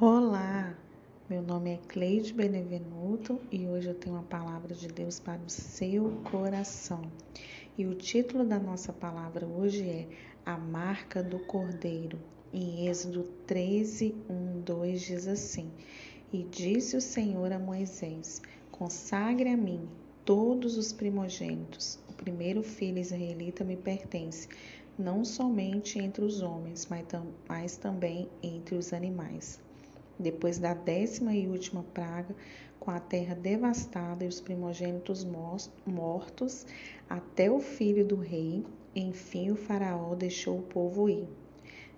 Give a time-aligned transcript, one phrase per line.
[0.00, 0.78] Olá,
[1.28, 5.50] meu nome é Cleide Benevenuto e hoje eu tenho uma palavra de Deus para o
[5.50, 7.02] seu coração.
[7.76, 10.06] E o título da nossa palavra hoje é
[10.46, 12.16] A Marca do Cordeiro.
[12.52, 15.68] Em Êxodo 13, 1, 2 diz assim:
[16.32, 18.40] E disse o Senhor a Moisés:
[18.70, 19.88] Consagre a mim
[20.24, 21.98] todos os primogênitos.
[22.08, 24.48] O primeiro filho israelita me pertence,
[24.96, 26.88] não somente entre os homens,
[27.48, 29.60] mas também entre os animais
[30.18, 32.34] depois da décima e última praga,
[32.78, 35.26] com a terra devastada e os primogênitos
[35.86, 36.66] mortos,
[37.08, 38.64] até o filho do rei,
[38.94, 41.28] enfim o Faraó deixou o povo ir.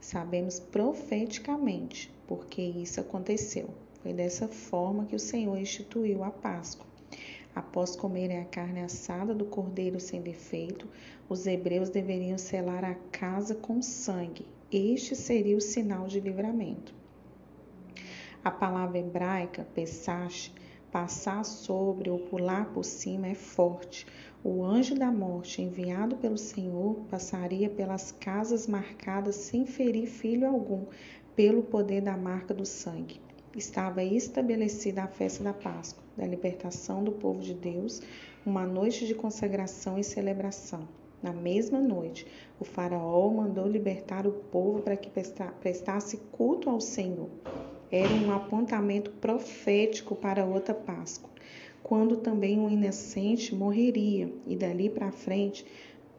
[0.00, 3.70] Sabemos profeticamente porque isso aconteceu.
[4.02, 6.86] Foi dessa forma que o Senhor instituiu a Páscoa.
[7.54, 10.88] Após comerem a carne assada do cordeiro sem defeito,
[11.28, 14.46] os hebreus deveriam selar a casa com sangue.
[14.72, 16.99] Este seria o sinal de livramento.
[18.42, 20.50] A palavra hebraica, pesash,
[20.90, 24.06] passar sobre ou pular por cima é forte.
[24.42, 30.86] O anjo da morte, enviado pelo Senhor, passaria pelas casas marcadas sem ferir filho algum,
[31.36, 33.20] pelo poder da marca do sangue.
[33.54, 38.00] Estava estabelecida a festa da Páscoa, da libertação do povo de Deus,
[38.46, 40.88] uma noite de consagração e celebração.
[41.22, 42.26] Na mesma noite,
[42.58, 45.10] o Faraó mandou libertar o povo para que
[45.60, 47.28] prestasse culto ao Senhor
[47.92, 51.30] era um apontamento profético para outra Páscoa,
[51.82, 55.66] quando também o inocente morreria, e dali para frente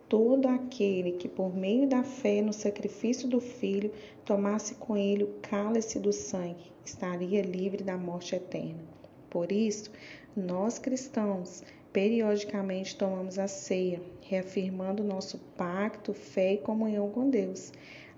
[0.10, 3.92] todo aquele que, por meio da fé no sacrifício do Filho,
[4.26, 8.84] tomasse com ele o cálice do sangue, estaria livre da morte eterna.
[9.30, 9.90] Por isso,
[10.36, 17.72] nós cristãos periodicamente tomamos a ceia, reafirmando nosso pacto, fé e comunhão com Deus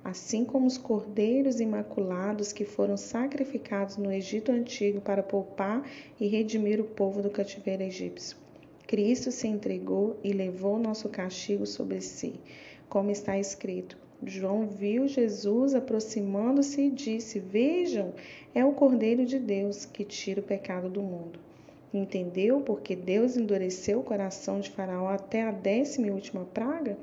[0.03, 5.87] assim como os cordeiros imaculados que foram sacrificados no Egito antigo para poupar
[6.19, 8.37] e redimir o povo do cativeiro egípcio.
[8.85, 12.33] Cristo se entregou e levou nosso castigo sobre si,
[12.89, 13.97] como está escrito.
[14.25, 18.13] João viu Jesus aproximando-se e disse: Vejam,
[18.53, 21.39] é o Cordeiro de Deus que tira o pecado do mundo.
[21.93, 26.97] Entendeu porque Deus endureceu o coração de Faraó até a décima e última praga?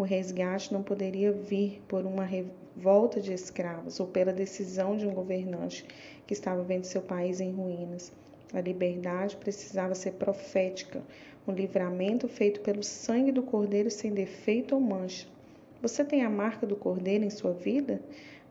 [0.00, 5.12] O resgate não poderia vir por uma revolta de escravos ou pela decisão de um
[5.12, 5.84] governante
[6.26, 8.10] que estava vendo seu país em ruínas.
[8.50, 11.02] A liberdade precisava ser profética,
[11.46, 15.28] um livramento feito pelo sangue do Cordeiro sem defeito ou mancha.
[15.82, 18.00] Você tem a marca do Cordeiro em sua vida?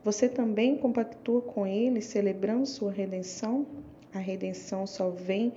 [0.04, 3.66] Você também compactua com ele, celebrando sua redenção?
[4.14, 5.52] A redenção só vem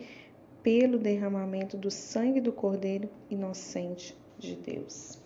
[0.64, 5.22] pelo derramamento do sangue do Cordeiro inocente de Deus.